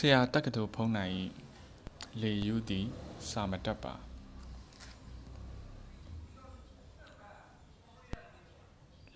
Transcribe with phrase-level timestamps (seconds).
[0.00, 1.12] ဆရာတက္ကသိုလ်ဖုံးနိုင်၏
[2.22, 2.86] လေယူသည်
[3.30, 3.94] စာမတတ်ပါ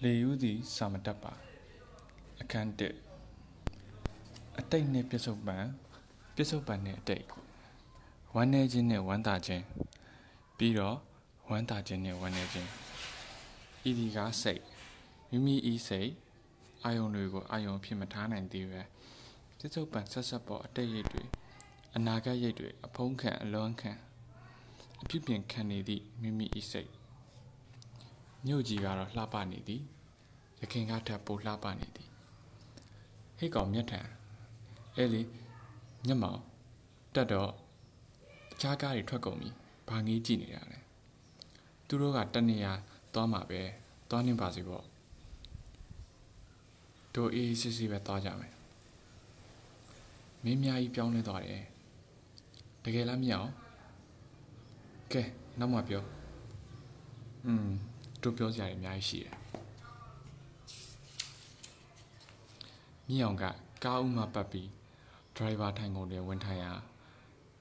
[0.03, 1.33] လေယူသည်စာမတတ်ပါ
[2.41, 5.57] အခန်း1အတိတ်နှင့်ပြစ္ဆုတ်ပံ
[6.35, 7.25] ပြစ္ဆုတ်ပံနှင့်အတိတ်
[8.35, 9.65] ဝမ်းနေခြင်းနှင့်ဝမ်းသာခြင်း
[10.59, 10.97] ပြီးတော့
[11.51, 12.69] ဝမ်းသာခြင်းနှင့်ဝမ်းနေခြင်း
[13.89, 14.63] ဤဒီကားစိတ်
[15.31, 16.11] မိမိဤစိတ်
[16.85, 18.83] အာယုံတွေကိုအာယုံဖြစ်မထားနိုင်သေးပဲ
[19.63, 21.25] ပြစ္ဆုတ်ပံဆက်ဆက်ပေါ်အတိတ်ရိတ်တွေ
[21.97, 23.93] အနာဂတ်ရိတ်တွေအဖုံးခံအလွမ်းခံ
[25.03, 26.91] အဖြစ်ပြင်ခံနေသည့်မိမိဤစိတ်
[28.47, 29.83] မြို့ကြီးကတော့လှပနေသည်
[30.61, 32.09] ရခင်ကထပ်ပိုလှပနေသည်
[33.39, 34.01] ဟိတ်ကောင်မျက်ထံ
[34.97, 35.23] အဲလေ
[36.07, 36.41] မျက်မှောင်
[37.15, 37.53] တက်တော့တ
[38.61, 39.51] ခြားကားတွေထွက်ကုန်ပြီ
[39.89, 40.79] ဘာငေးကြည့်နေရလဲ
[41.87, 42.73] သူတို့ကတနေရာ
[43.15, 43.63] သွားမှာပဲ
[44.11, 44.85] သွားနေပါစေပေါ့
[47.15, 48.60] တို့အေးစစ်စစ်ပဲသွားကြမယ်
[50.45, 51.65] မင်းများကြီးပြောင်းလဲသွားတယ်
[52.85, 53.51] တကယ်လားမရအောင်
[55.13, 55.23] ကဲ
[55.59, 56.05] နောက်မှပြော
[57.47, 57.69] อืม
[58.23, 59.35] တို့ပြောစရာတွေအများကြီးရှိတယ်
[63.09, 63.45] မြင့်အောင်က
[63.85, 64.69] ကားဦးမှပတ်ပြီး
[65.37, 66.73] ဒရိုင်ဘာထိုင်ကုန်တွင်ဝင်ထိုင်ရာ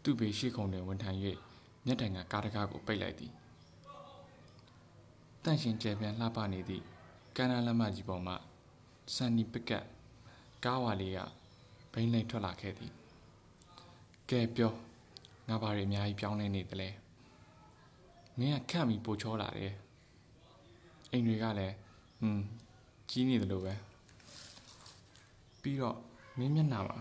[0.04, 1.18] သူ့ဘေးရှိကုန်တွင်ဝင်ထိုင်၍
[1.86, 3.34] မျက်တိုင်ကကားတကားကိုပိတ်လိုက်သည်
[5.44, 6.84] တန့်ရှင်ကျယ်ပြန့်လှပနေသည့်
[7.36, 8.34] ကမ်းနားလမ်းမကြီးပေါ်မှ
[9.16, 9.86] ဆန်နီပကတ်
[10.66, 11.20] ကားဝါလေးက
[12.00, 12.92] ဘိန်းလိမ့်ထွက်လာခဲ့သည်
[14.30, 14.74] ကဲပြော
[15.48, 16.90] ငါဘာတွေအများကြီးပြောင်းလဲနေသလဲ
[18.38, 19.74] မင်းကခန့်ပြီးပိုချောလာတယ်
[21.12, 21.76] အိမ်တွေကလည်း
[22.20, 22.44] ဟွန်း
[23.10, 23.74] ကြီးနေတယ်လို့ပဲ
[25.62, 25.98] ပြီးတော့
[26.38, 26.98] မင်းမျက်နှာမှာ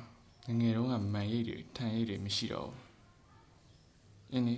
[0.46, 2.82] ငငယ်တုန်းကမန်ရိပ်တွေထန်ရိပ်တွေမရှိတော့ဘူး
[4.32, 4.56] အင်းလေ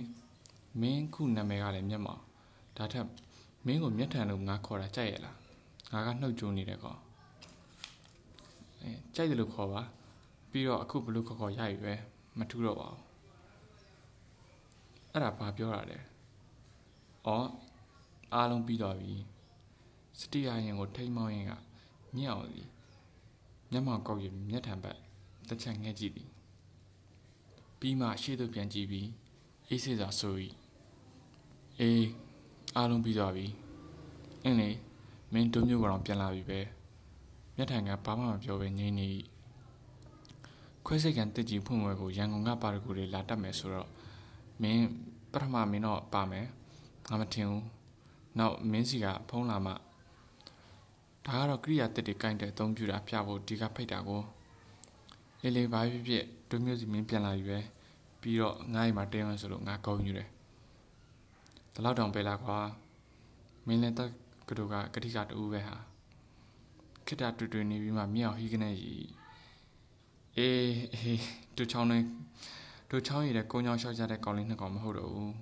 [0.81, 2.21] မင်းခုနာမည်ကလည်းမျက်မှောင်
[2.77, 3.05] ဒါထက်
[3.65, 5.37] မင်းကိုမျက်ထန်လို့ငါခေါ်တာကြိုက်ရလား
[5.91, 6.99] ငါကနှုတ်ကြိုးနေတဲ့ကောင်
[8.81, 9.83] အဲကြိုက်တယ်လို့ခေါ်ပါ
[10.51, 11.93] ပြီးတော့အခုဘလို့ခေါ်ခေါ်ရပြီပဲ
[12.37, 13.01] မထူးတော့ပါဘူး
[15.11, 15.99] အဲ့ဒါဘာပြောတာလဲ
[17.27, 17.47] အော်
[18.33, 19.13] အားလုံးပြီးတော့ပြီ
[20.19, 21.53] စတိယရင်ကိုထိမ့်မောင်းရင်က
[22.17, 22.63] ညံ့အောင်စီ
[23.71, 24.97] မျက်မှောင်ကောက်ရမျက်ထံဘက်
[25.47, 26.29] တစ်ချက်ငှက်ကြည့်သည်
[27.79, 29.07] ပြီးမှရှေ့သို့ပြန်ကြည့်ပြီး
[29.67, 30.35] အေးစေစွာဆို၏
[31.79, 32.07] အေး
[32.75, 33.45] အားလုံးပြီးသွားပြီ
[34.43, 34.69] အင်းလေ
[35.33, 36.59] မင်းတို့မျိုးကတော့ပြန်လာပြီပဲ
[37.55, 39.07] မျက်ထံကဘာမှမပြောဘဲငြိမ်နေ၏
[40.85, 43.89] ခွဲစိတ်ကန်တက်ကြီးဖွင့်ဝဲကိုရန်ကုန်ကပါရဂူတွေလာတတ်မယ်ဆိုတော့
[44.61, 44.85] မင်း
[45.31, 46.45] ပထမမင်းတော့ပါမယ်
[47.09, 47.65] ငါမထင်ဘူး
[48.37, 49.73] နောက်မင်းစီကဖုံးလာမှ
[51.25, 54.21] ဒါကတော့ကိရိယာတက်တွေကင်တဲ့အသုံးပြုတာပြဖို့ဒီကဖိတ်တာကို
[55.41, 57.59] လေးလေးဘာဖြစ်ဖြစ်တို့မျိုးစီမင်းပြန်လာပြီပဲ
[58.21, 60.29] ပြီးတော့ငါ့အိမ်မှာတင်းဝင်ဆိုလို့ငါကောင်းယူတယ်
[61.73, 62.57] ဒီလောက်တောင်ပဲလားကွာ
[63.67, 64.09] မင်းလည်းတက်
[64.47, 65.75] ကတူကကတိကတူပဲဟာ
[67.05, 69.20] ခိတတူတူနေပြီးမှမြောက်ဟီးကနေကြီး
[70.37, 71.21] အေးအေး
[71.57, 71.97] တူချောင်းနေ
[72.89, 75.33] တူချောင်းရည်တဲ့ကုန်းချောင်းလျှောက်ကြတဲ့ကောင်လေးနှစ်ကောင်မဟုတ်တော့ဘူး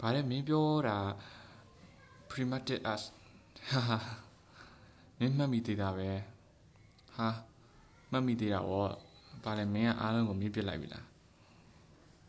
[0.00, 0.98] ဘာလဲမင်းပြောတာ
[2.30, 3.02] primitive as
[3.70, 3.98] ဟာဟာ
[5.18, 6.10] မင်းမှတ်မိသေးတာပဲ
[7.16, 7.28] ဟာ
[8.10, 8.86] မှတ်မိသေးတာဗော
[9.44, 11.06] ဘာလဲမင်းကအားလုံးကိုမြင့်ပစ်လိုက်ပြီလား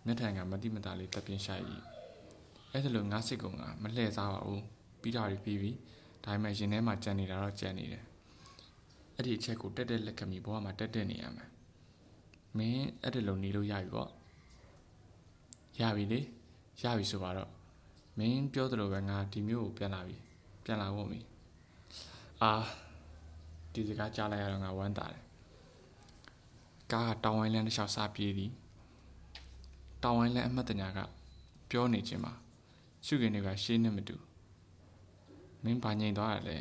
[0.05, 1.73] မျက်ထံကမတိမတာလေးတက်ပြင်းရှာဤ
[2.71, 4.63] အဲ့ဒါလိုငါစိတ်ကောင်ကမလှည့်စားပါဘူး
[5.01, 5.71] ပြီးတာပြီးပြီ
[6.23, 8.03] ဒါပေမဲ့ရင်ထဲမှာကြံနေတာတော့ကြံနေတယ်
[9.15, 11.45] အဲ့ဒီအချက်ကိုတက်တက်လက်ကမိဘဝမှာတက်တက်နေရမှာ
[12.57, 14.09] မင်းအဲ့ဒါလိုနေလို့ရပြီပေါ့
[15.79, 16.19] ရပြီလေ
[16.83, 17.49] ရပြီဆိုပါတော့
[18.17, 20.17] မင်းပြောသလိုပဲငါဒီမျိုးကိုပြန်လာပြီ
[20.63, 21.19] ပြန်လာဖို့မီ
[22.41, 22.51] အာ
[23.73, 25.23] ဒီစကားကြားလိုက်ရတော့ငါဝမ်းသာတယ်
[26.91, 28.51] ကားကတောင်ဝိုင်းလန်းတစ်လျှောက်စားပြေးသည်
[30.03, 30.99] တောင်ဝိုင်းလန်းအမှတ်တညာက
[31.69, 32.33] ပြောနေခြင်းမှာ
[33.05, 34.15] ရှုခင်တွေကရှေးနဲ့မတူ
[35.63, 36.57] မင်းဘာငြိမ်သွားရလဲ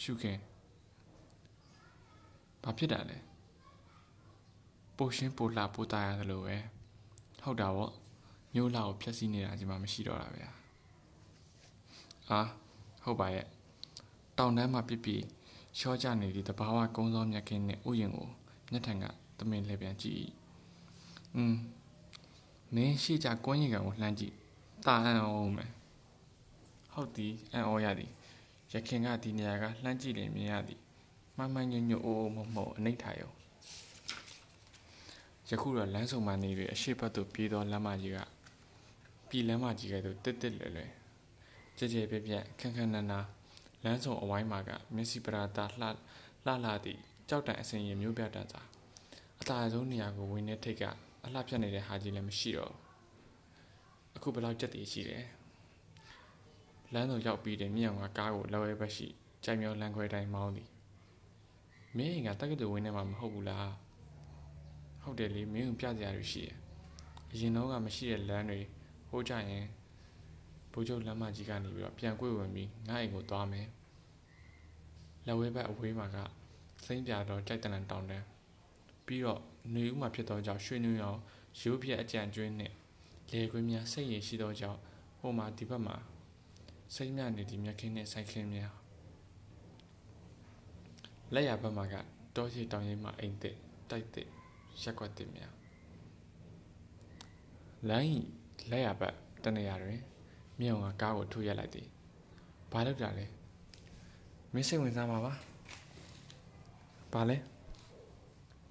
[0.00, 0.38] ရှုခင်
[2.62, 3.16] ဘာဖြစ်တာလဲ
[4.96, 6.56] ပိုရှင်းပိုလှပိုတာရတယ်လို့ပဲ
[7.42, 7.92] ဟုတ်တာပေါ့
[8.54, 10.50] မျိုးလာကိုဖျက်ဆီးနေတာဒီမှာမရှိတော့တာဗျာ
[12.30, 12.40] အာ
[13.04, 13.46] ဟုတ်ပါရဲ့
[14.38, 15.22] တောင်တန်းမှာပြစ်ပြီး
[15.78, 18.28] ရှော့ကြနေသည့်တဘာဝကုန်းသောမြက်ခင်းနဲ့ဥယျာဉ်ကို
[18.70, 19.04] မျက်ထန်က
[19.38, 20.22] သမင်လှည့်ပြန်ကြည့်။
[21.36, 21.56] 음
[22.74, 24.34] မင်းရှိကြကွင်းရင်ကန်ကိုလှမ်းကြည့်။
[24.86, 25.70] တာအံ့ဩမယ်။
[26.92, 28.10] ဟုတ်သည်အံ့ဩရသည်။
[28.72, 30.80] ရခင်ကဒီနေရာကလှမ်းကြည့်နေမြင်ရသည်။
[31.36, 33.32] မှန်မှန်ညွညွအိုးအိုးမဟုတ်မဟုတ်အနိဋ္ဌာယော
[35.50, 38.18] ယခုတော့လမ်းဆောင်မှနေပြီးအရှိတ်ဘက်သို့ပြေးသောလမ်းမကြီးက
[39.28, 40.90] ပြည်လမ်းမကြီးကဲ့သို့တက်တက်လွယ်လွယ်
[41.78, 43.20] ကြဲကြဲပြက်ပြက်ခန်းခန်းနာနာ
[43.84, 45.86] လမ်းဆောင်အဝိုင်းမှာကမျက်စိပရာတာလှ
[46.46, 48.60] လှလှသည့်ကြောက်တန်အစင်ရင်မျိုးပြတန်စာ
[49.40, 50.84] အသာဆုံးနေရာကိုဝင်နေထိတ်က
[51.24, 52.74] အလှဖြတ်နေတဲ့ဟာကြီးလည်းမရှိတော့
[54.16, 55.24] အခုဘယ်လောက်ကြက်တည်ရှိတယ်
[56.92, 59.08] လမ်းတော်ရောက်ပြီးတဲ့မြောင်ကကားကိုလော်ရဲဘက်ရှိ
[59.44, 60.68] ကြိုင်မြောလမ်းခွဲတိုင်းမောင်းသည်
[61.96, 63.70] မင်းအိမ်ကတက္ကသိုလ်ဝင်းထဲမှာမဟုတ်ဘူးလား
[65.02, 66.56] ဟုတ်တယ်လေမင်းကိုပြစရာတွေရှိတယ်
[67.32, 68.60] အရင်တော့ကမရှိတဲ့လမ်းတွေ
[69.08, 69.66] ဟိုးကြရင်
[70.72, 73.68] ဘိုးချုပ်လမ်းမကြီးကနေပြီးတော့ပြန်ကွေ့ဝင်ပြီးငါ့အိမ်ကိုသွားမယ်
[75.26, 76.16] လက်ဝဲဘက်အဝေးမှာက
[76.84, 78.24] စိမ့်ပြတော့ကြိုက်တလန်တောင်းတယ်
[79.06, 79.40] ပြီးတော့
[79.74, 81.18] နေဦးမှာဖြစ်သောကြောင့်ရွှေနူးရောင်
[81.60, 82.72] ရိုးပြက်အကြံကျွင်းနဲ့
[83.32, 84.80] လေခွေးများစိတ်ရည်ရှိသောကြောင့်
[85.18, 85.96] ဟိုမှာဒီဘက်မှာ
[86.94, 88.74] စိတ်မြနေဒီမြက်ခင်းနဲ့ဆိုင်ခင်းများ
[91.34, 91.94] လက်ရဘက်မှာက
[92.36, 93.56] တောရှိတောင်ရင်မှာအိမ်တစ်
[93.90, 94.28] တိုက်တစ်
[94.80, 95.52] ရက်ွက်တစ်များ
[97.90, 98.22] လိုင်း
[98.70, 99.14] လက်ရဘက်
[99.44, 100.00] တနေရာတွင်
[100.60, 101.86] မြေုံကကားကိုထိုးရက်လိုက်သည်
[102.72, 103.26] ဘာလုပ်တာလဲ
[104.52, 105.32] မင်းစိတ်ဝင်စားမှာပါ
[107.12, 107.36] ဘာလဲ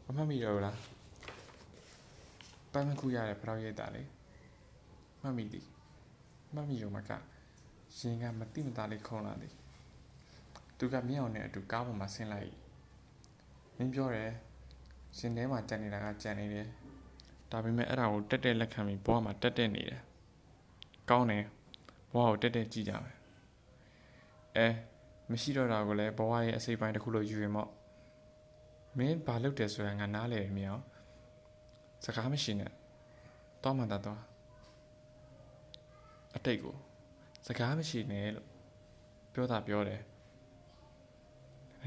[0.05, 0.77] မမှတ်မိတော့ဘူးလား
[2.71, 4.01] ပန်းမခုရတဲ့ဖရောက်ရိတ်တာလေ
[5.21, 5.65] မှတ်မိသည်
[6.53, 7.11] မှတ်မိရုံမှာက
[7.97, 9.53] ရင်ကမတိမသားလေးခုံလာသည်
[10.77, 12.51] သူကမြောင်နဲ့အတူကားပေါ်မှာဆင်းလိုက်
[13.77, 14.31] မင်းပြောတယ်
[15.17, 16.67] ရှင်ထဲမှာကြံနေတာကကြံနေတယ်
[17.51, 20.01] ဒါပေမဲ့အဲ့ဒါကိုတက်တက်လက်ခံပြီးဘဝမှာတက်တက်နေတယ်
[21.09, 21.43] ကောင်းတယ်
[22.13, 23.17] ဘဝကိုတက်တက်ကြည့်ကြမယ်
[24.57, 24.67] အဲ
[25.31, 27.69] မရှိတော့တာကိုလည်းဘဝရဲ့အစိပ်ပိုင်းတစ်ခုလို့ယူရင်မော့
[28.97, 30.85] မင်းဘာလုပ်တယ်ဆိုတာငါနားလည်မြင်အောင်
[32.05, 32.71] စကားမရှိနဲ့
[33.63, 34.19] တောင်းမှတော့
[36.35, 36.75] အတိတ်ကို
[37.47, 38.47] စကားမရှိနဲ့လို့
[39.33, 40.01] ပြောတာပြောတယ်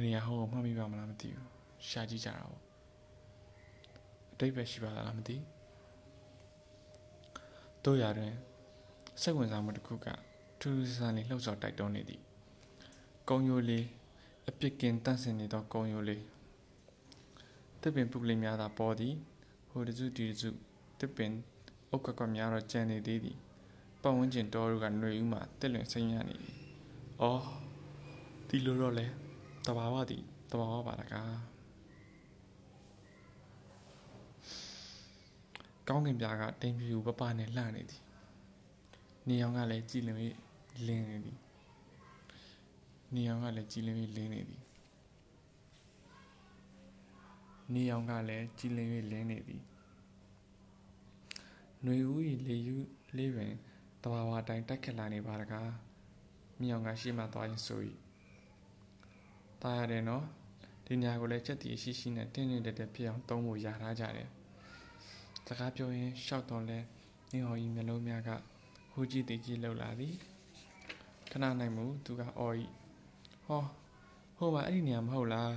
[0.05, 1.49] နေရာဟောမှတ်မိပါမလားမသိဘူး
[1.89, 2.64] ရှာကြည့်ကြတာပေါ့
[4.35, 5.37] အတိတ်ပဲရှိပါလားမသိ
[7.85, 8.35] တို့ရတွင်
[9.21, 10.07] စိတ်ဝင်စားမှုတစ်ခုက
[10.61, 12.21] ထူးထူးဆန်းဆန်းလေးလှုပ်ဆော်တိုက်တွန်းနေသည်
[13.29, 13.87] ကုံယိုလေး
[14.49, 16.23] အပြစ်ကင်တန့်စင်နေသောကုံယိုလေး
[17.83, 19.15] တစ်ပင်ပုကလေးများသာပေါ်သည်
[19.71, 20.49] ဟိုတစုဒီတစု
[21.01, 21.33] တစ်ပင်
[21.91, 23.39] အုတ်ကကများတော့ကျန်နေသေးသည်
[24.03, 26.55] ပတ်ဝန်းကျင်တော်တို့ကຫນွေဦးမှတက်လွင်ဆင်းရနေသည်။
[27.21, 27.43] အော်
[28.49, 29.07] ဒီလိုတော့လဲ
[29.67, 31.54] တဘာဝသည်တဘာဝပါတကား
[35.89, 38.03] ကောင်းကင်ပြားကတင်ပြူပပနဲ့လှနေသည်။
[39.29, 40.19] နေအောင်ကလည်းကြည်လင်၍
[40.87, 41.39] လင်းနေသည်။
[43.15, 44.63] နေအောင်ကလည်းကြည်လင်၍လင်းနေသည်။
[47.75, 49.63] နေအောင်ကလည်းကြည်လင်၍လင်းနေသည်။
[51.83, 52.77] ຫນွေဦး၏လေယူ
[53.17, 53.53] လေးပင်
[54.03, 55.71] တဘာဝအတိုင်းတက်ခက်လာနေပါတကား
[56.61, 57.81] မြောင်ကရှိမှသွားရင်ဆို၏
[59.63, 60.25] တားရတယ်နော်
[60.87, 64.29] ဒီညာကိုလည်းချက်တီရှိရှိနဲ့တင်းတင်းတက်တက်ဖြစ်အောင်သုံးဖို့ရထားကြတယ်
[65.47, 66.79] စကားပြောရင်ရှောက်တော့လဲ
[67.33, 68.31] နေဟော်ကြီးမျိုးလုံးများက
[68.93, 70.15] ဟိုကြည့်တည်ကြည့်လှုပ်လာသည်
[71.31, 72.65] ခဏနိုင်မှုသူကအော်ဤ
[73.47, 73.63] ဟော
[74.37, 75.53] ဟိုမှာအဲ့ဒီနေရာမဟုတ်လား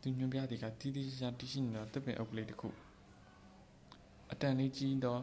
[0.00, 2.68] သူညွန်ပြသည်ကတီးတီးရှာတီးရှိနေတော့တစ်ပင်အုပ်ကလေးတစ်ခု
[4.32, 5.22] အတန်လေးကြီးတော့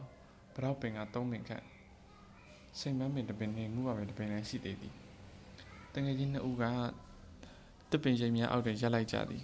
[0.55, 1.65] ဘရောက်ပင်ကသုံးပင်ခန့်
[2.79, 4.93] စိတ်မမ်းပင်တစ်ပင်နဲ့ငူပါပင်တစ်ပင်လည်းရှိသေးသည်
[5.93, 6.63] တငယ်ချင်းနှစ်ဦးက
[7.91, 9.43] တစ်ပင်ရိပ်များအောက်တွင်ရပ်လိုက်ကြသည်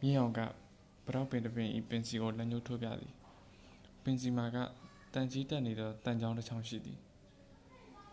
[0.00, 0.40] မြင်းအောင်က
[1.06, 3.12] ဘရောက်ပင်တစ်ပင်ဤပင်စီကိုလက်ညှိုးထိုးပြသည်
[4.02, 4.56] ပင်စီမာက
[5.14, 6.98] တန်ကြီးတက်နေသောတန်ချောင်းတစ်ချောင်းရှိသည်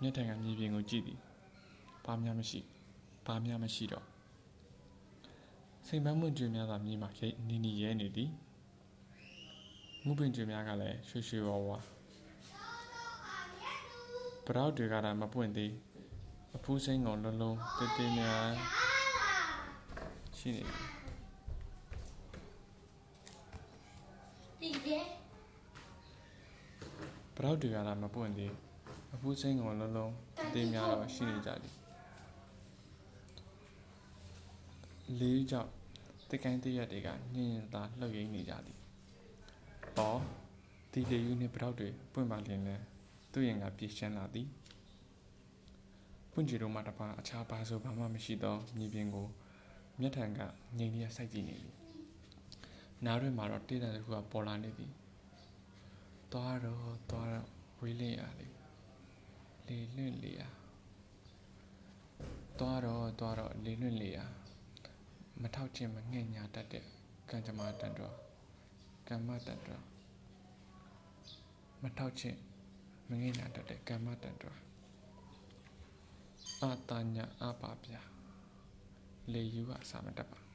[0.01, 1.19] မျက်ထံကမြေပြင်ကိုကြည့်သည်
[2.05, 2.59] ဘာမှမရှိ
[3.25, 4.05] ဘာမှမရှိတော့
[5.87, 8.29] စိတ်မမ်းမွင့်ကြွေများသာမြေမှာရိပ်နီနီရဲနေသည်
[10.05, 11.77] ငုပင်ကြွေများကလည်းရွှေရွှေဝါဝါ
[14.45, 15.71] ပရောက်တွေကလည်းမပွင့်သေး
[16.55, 18.49] အဖူးစိမ့်ကောင်လုံးလုံးတေးတေးများ
[20.37, 20.77] ရှိနေတယ်
[24.59, 24.99] ဒီလေ
[27.41, 28.53] ပရောက်တွေကလည်းမပွင့်သေး
[29.13, 30.13] အဖူးစိမ့်ကောင်လုံးလုံး
[30.53, 31.73] တေးများတော့ရှိနေကြတယ်
[35.19, 35.71] လေးကြောင့်
[36.29, 38.77] တကိုင်းတရက်တွေကညင်ညင်သာလှုပ်ရင်းနေကြသည်။
[39.97, 40.21] အော်
[40.91, 42.75] ဒီလေယူနှင့်ပရောက်တွေပွင့်ပါလျင်လဲ
[43.31, 44.47] သူ့ရင်ကပြေရှင်းလာသည်
[46.31, 49.27] ပွင့်ကြည်တို့မှတပါအခြားဘာဆိုဘာမှမရှိသောမြေပြင်ကို
[49.99, 50.39] မျက်ထံက
[50.77, 51.75] ငြိမ်လျက်စိုက်ကြည့်နေသည်
[53.05, 54.91] နားတွင်မှာတော့တေးတံတစ်ခုကပေါ်လာနေသည်
[56.33, 57.47] သွားတော့သွားတော့
[57.79, 58.47] ဝေးလင်းရလေ
[59.67, 60.41] လေလွင့်လေရ
[62.59, 64.19] သွားတော့သွားတော့လေလွင့်လေရ
[65.41, 66.85] မထောက်ခြင်းမငှဲ့ညာတတ်တဲ့
[67.29, 68.15] ကံကြမ္မာတန်တော်
[69.07, 69.83] ကမ္မတန်တော်
[71.81, 72.39] မထောက်ခြင်း
[73.09, 74.57] မငဲ့နာတတ်တဲ့ကမ္မတန်တော်
[76.61, 77.93] အာတညာအပါပြ
[79.33, 80.48] လေယူကစာမတတ်ပါ